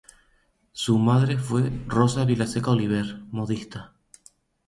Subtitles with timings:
[0.71, 3.93] Su madre fue Rosa Vilaseca Oliver, modista.